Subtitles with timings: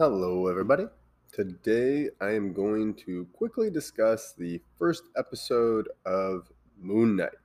[0.00, 0.84] Hello, everybody.
[1.30, 6.50] Today I am going to quickly discuss the first episode of
[6.80, 7.36] Moon Knight.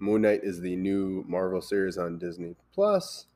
[0.00, 3.26] Moon Knight is the new Marvel series on Disney Plus.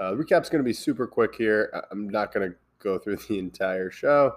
[0.00, 1.82] Uh, recap's going to be super quick here.
[1.90, 4.36] I'm not going to go through the entire show.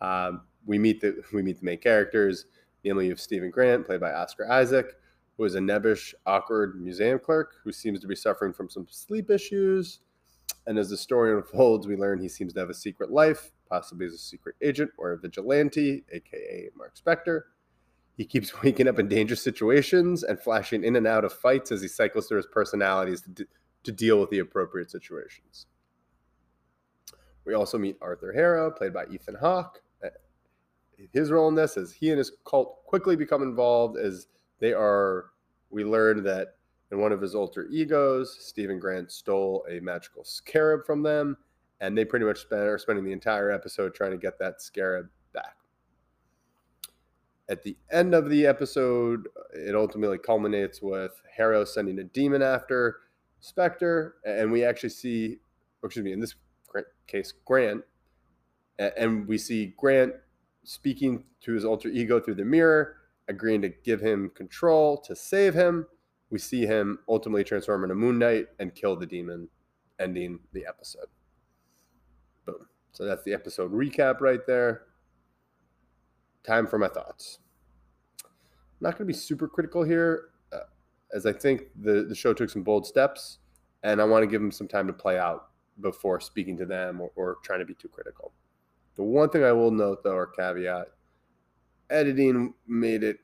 [0.00, 2.46] Um, we meet the we meet the main characters.
[2.82, 4.96] Namely, of Stephen Grant, played by Oscar Isaac,
[5.36, 9.30] who is a nebbish, awkward museum clerk who seems to be suffering from some sleep
[9.30, 10.00] issues.
[10.66, 14.06] And as the story unfolds, we learn he seems to have a secret life, possibly
[14.06, 17.42] as a secret agent or a vigilante, aka Mark Spector.
[18.16, 21.82] He keeps waking up in dangerous situations and flashing in and out of fights as
[21.82, 23.44] he cycles through his personalities to, d-
[23.84, 25.66] to deal with the appropriate situations.
[27.44, 29.80] We also meet Arthur Harrow, played by Ethan Hawke.
[31.12, 34.26] His role in this is he and his cult quickly become involved as
[34.58, 35.30] they are.
[35.70, 36.56] We learn that
[36.90, 41.36] in one of his alter egos, Stephen Grant stole a magical scarab from them,
[41.80, 45.56] and they pretty much are spending the entire episode trying to get that scarab back.
[47.48, 52.98] At the end of the episode, it ultimately culminates with Harrow sending a demon after
[53.42, 55.38] Spector, and we actually see,
[55.82, 56.34] oh, excuse me, in this
[57.06, 57.82] case, Grant,
[58.78, 60.12] and we see Grant
[60.64, 62.96] speaking to his alter ego through the mirror,
[63.28, 65.86] agreeing to give him control to save him.
[66.30, 69.48] We see him ultimately transform into Moon Knight and kill the demon,
[69.98, 71.06] ending the episode.
[72.46, 72.66] Boom.
[72.92, 74.82] So that's the episode recap right there.
[76.44, 77.40] Time for my thoughts.
[78.24, 78.30] I'm
[78.80, 80.60] not going to be super critical here, uh,
[81.12, 83.38] as I think the, the show took some bold steps,
[83.82, 85.48] and I want to give them some time to play out
[85.80, 88.32] before speaking to them or, or trying to be too critical.
[88.96, 90.86] The one thing I will note, though, or caveat,
[91.90, 93.18] editing made it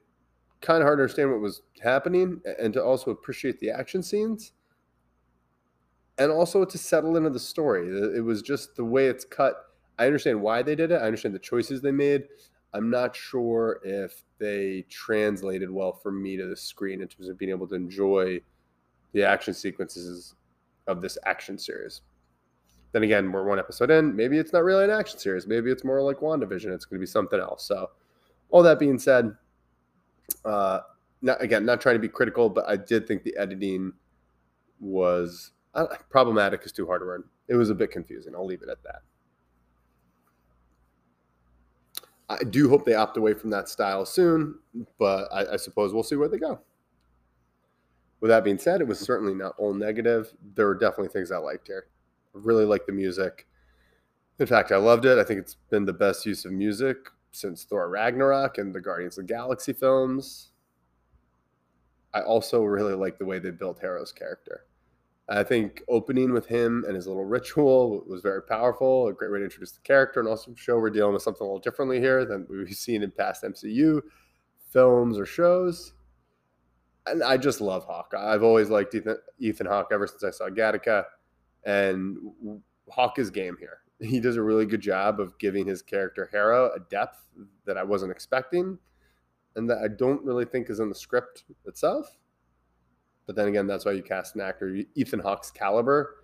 [0.61, 4.53] kind of hard to understand what was happening and to also appreciate the action scenes
[6.19, 7.89] and also to settle into the story.
[8.17, 9.67] It was just the way it's cut.
[9.99, 10.97] I understand why they did it.
[10.97, 12.25] I understand the choices they made.
[12.73, 17.39] I'm not sure if they translated well for me to the screen in terms of
[17.39, 18.41] being able to enjoy
[19.13, 20.35] the action sequences
[20.87, 22.03] of this action series.
[22.93, 24.15] Then again, we're one episode in.
[24.15, 25.47] Maybe it's not really an action series.
[25.47, 26.73] Maybe it's more like WandaVision.
[26.75, 27.65] It's going to be something else.
[27.67, 27.91] So,
[28.51, 29.35] all that being said,
[30.45, 30.81] uh,
[31.23, 33.93] not again, not trying to be critical, but I did think the editing
[34.81, 36.63] was uh, problematic.
[36.65, 37.25] Is too hard a word.
[37.49, 38.35] It was a bit confusing.
[38.35, 39.03] I'll leave it at that.
[42.29, 44.59] I do hope they opt away from that style soon,
[44.99, 46.59] but I, I suppose we'll see where they go.
[48.21, 50.33] With that being said, it was certainly not all negative.
[50.55, 51.87] There were definitely things I liked here.
[52.35, 53.47] I really liked the music.
[54.41, 55.19] In fact, I loved it.
[55.19, 56.97] I think it's been the best use of music
[57.37, 60.53] since Thor Ragnarok and the Guardians of the Galaxy films.
[62.15, 64.65] I also really like the way they built Harrow's character.
[65.29, 69.39] I think opening with him and his little ritual was very powerful, a great way
[69.39, 72.25] to introduce the character, and also show we're dealing with something a little differently here
[72.25, 74.01] than we've seen in past MCU
[74.71, 75.95] films or shows.
[77.07, 78.15] And I just love Hawke.
[78.17, 81.05] I've always liked Ethan, Ethan Hawke ever since I saw Gattaca,
[81.65, 82.17] and
[82.89, 83.81] Hawke is game here.
[84.01, 87.19] He does a really good job of giving his character Harrow a depth
[87.65, 88.79] that I wasn't expecting,
[89.55, 92.19] and that I don't really think is in the script itself.
[93.27, 96.17] But then again, that's why you cast an actor Ethan Hawke's caliber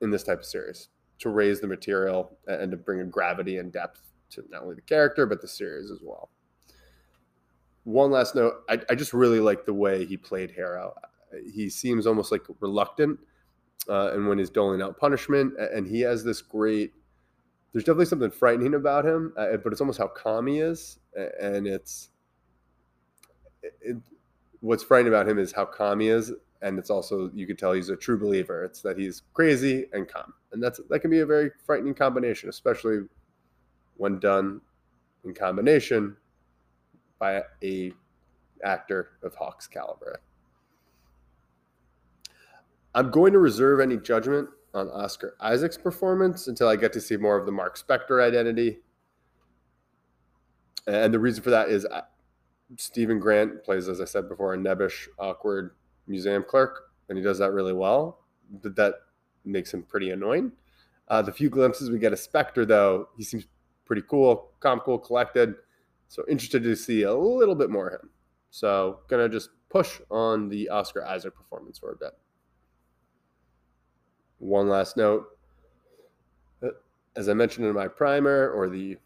[0.00, 0.88] in this type of series
[1.20, 4.00] to raise the material and to bring a gravity and depth
[4.30, 6.30] to not only the character but the series as well.
[7.84, 10.94] One last note: I, I just really like the way he played Harrow.
[11.52, 13.20] He seems almost like reluctant,
[13.88, 16.92] uh, and when he's doling out punishment, and he has this great.
[17.72, 20.98] There's definitely something frightening about him, uh, but it's almost how calm he is,
[21.40, 22.10] and it's.
[23.80, 23.96] It,
[24.60, 27.72] what's frightening about him is how calm he is, and it's also you could tell
[27.72, 28.64] he's a true believer.
[28.64, 32.48] It's that he's crazy and calm, and that's that can be a very frightening combination,
[32.48, 33.00] especially
[33.96, 34.60] when done
[35.24, 36.16] in combination
[37.18, 37.92] by a
[38.64, 40.20] actor of Hawke's caliber.
[42.94, 47.16] I'm going to reserve any judgment on Oscar Isaac's performance until I get to see
[47.16, 48.78] more of the Mark Spector identity.
[50.86, 51.86] And the reason for that is
[52.76, 55.72] Stephen Grant plays, as I said before, a nebbish, awkward
[56.06, 58.20] museum clerk, and he does that really well.
[58.62, 58.94] But that
[59.44, 60.52] makes him pretty annoying.
[61.08, 63.46] Uh, the few glimpses we get of Spector, though, he seems
[63.84, 65.54] pretty cool, calm, cool, collected.
[66.08, 68.10] So interested to see a little bit more of him.
[68.50, 72.12] So gonna just push on the Oscar Isaac performance for a bit.
[74.44, 75.24] One last note.
[77.16, 78.98] As I mentioned in my primer or the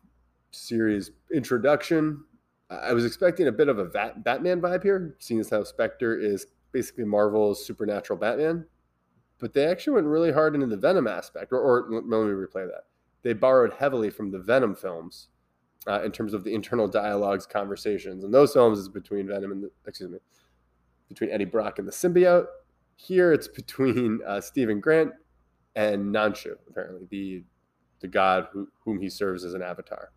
[0.51, 2.25] series introduction,
[2.69, 3.85] I was expecting a bit of a
[4.17, 8.67] Batman vibe here, seeing as how Spector is basically Marvel's supernatural Batman.
[9.39, 12.67] But they actually went really hard into the Venom aspect, or, or let me replay
[12.67, 12.87] that.
[13.23, 15.29] they borrowed heavily from the Venom films
[15.87, 19.63] uh, in terms of the internal dialogues, conversations, and those films is between Venom and
[19.63, 20.19] the, excuse me,
[21.09, 22.47] between Eddie Brock and the symbiote.
[22.97, 25.13] Here it's between uh, Stephen Grant
[25.79, 27.45] and Khonshu, apparently the
[28.01, 30.11] the god who, whom he serves as an avatar.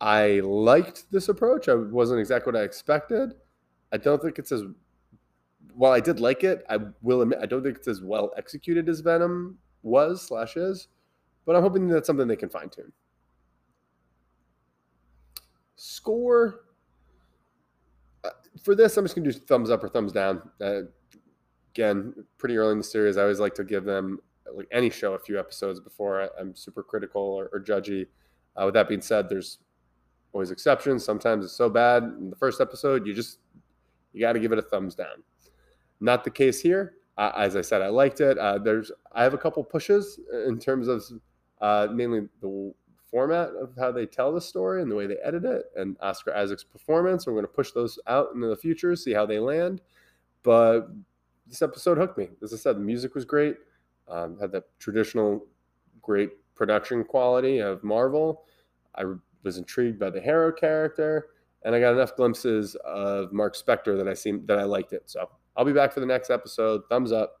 [0.00, 1.68] I liked this approach.
[1.68, 3.34] I wasn't exactly what I expected.
[3.90, 4.62] I don't think it's as
[5.74, 6.62] while I did like it.
[6.68, 10.88] I will admit I don't think it's as well executed as Venom was slash is,
[11.46, 12.92] but I'm hoping that's something they can fine tune.
[15.76, 16.64] Score
[18.24, 18.30] uh,
[18.62, 20.42] for this, I'm just gonna do thumbs up or thumbs down.
[20.60, 20.82] Uh,
[21.78, 24.18] again, pretty early in the series, I always like to give them
[24.52, 28.06] like any show a few episodes before I, am super critical or, or judgy.
[28.56, 29.58] Uh, with that being said, there's
[30.32, 31.04] always exceptions.
[31.04, 33.38] Sometimes it's so bad in the first episode, you just
[34.12, 35.22] you got to give it a thumbs down.
[36.00, 36.94] Not the case here.
[37.16, 38.38] Uh, as I said, I liked it.
[38.38, 41.04] Uh, there's I have a couple pushes in terms of
[41.60, 42.72] uh, mainly the
[43.08, 46.34] format of how they tell the story and the way they edit it, and Oscar
[46.34, 47.26] Isaac's performance.
[47.26, 49.80] We're going to push those out into the future, see how they land.
[50.42, 50.88] But
[51.48, 52.28] this episode hooked me.
[52.42, 53.56] As I said, the music was great.
[54.06, 55.46] Um, had the traditional
[56.00, 58.44] great production quality of Marvel.
[58.94, 59.04] I
[59.42, 61.28] was intrigued by the Harrow character,
[61.62, 65.02] and I got enough glimpses of Mark Spector that I seem that I liked it.
[65.06, 66.82] So I'll be back for the next episode.
[66.88, 67.40] Thumbs up.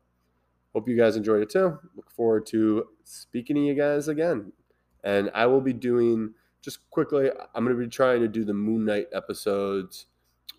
[0.74, 1.78] Hope you guys enjoyed it too.
[1.96, 4.52] Look forward to speaking to you guys again.
[5.04, 7.30] And I will be doing just quickly.
[7.54, 10.06] I'm going to be trying to do the Moon Knight episodes.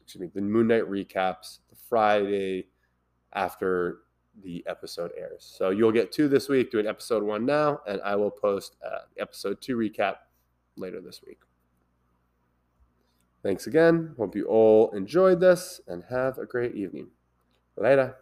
[0.01, 2.67] Excuse me, the Moon Knight recaps the Friday
[3.33, 3.99] after
[4.43, 5.51] the episode airs.
[5.57, 8.99] So you'll get two this week, doing episode one now, and I will post uh,
[9.17, 10.15] episode two recap
[10.77, 11.39] later this week.
[13.43, 14.15] Thanks again.
[14.17, 17.07] Hope you all enjoyed this and have a great evening.
[17.77, 18.15] Later.